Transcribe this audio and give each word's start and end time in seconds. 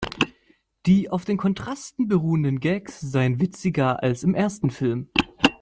Die 0.87 1.11
auf 1.11 1.25
den 1.25 1.37
Kontrasten 1.37 2.07
beruhenden 2.07 2.59
Gags 2.59 2.99
seien 3.01 3.39
witziger 3.39 4.01
als 4.01 4.23
im 4.23 4.33
ersten 4.33 4.71
Film. 4.71 5.11